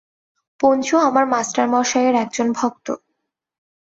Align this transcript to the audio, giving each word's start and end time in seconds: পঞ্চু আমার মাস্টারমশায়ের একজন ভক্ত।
পঞ্চু 0.59 0.95
আমার 0.99 1.25
মাস্টারমশায়ের 1.25 2.15
একজন 2.15 2.47
ভক্ত। 2.51 2.87